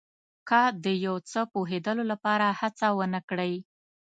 که 0.49 0.61
د 0.83 0.85
یو 1.05 1.15
څه 1.29 1.39
پوهېدلو 1.53 2.03
لپاره 2.11 2.47
هڅه 2.59 2.87
ونه 2.97 3.19
کړئ. 3.29 3.53